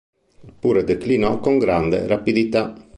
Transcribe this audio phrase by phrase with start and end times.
[0.43, 2.73] Eppure declinò con grande rapidità.